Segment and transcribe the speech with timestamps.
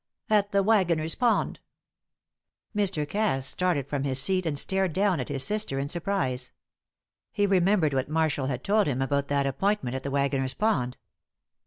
[0.31, 1.59] "At the Waggoner's Pond."
[2.75, 3.07] Mr.
[3.07, 6.51] Cass started from his seat and stared down at his sister in surprise.
[7.31, 10.97] He remembered what Marshall had told him about that appointment at the Waggoner's Pond.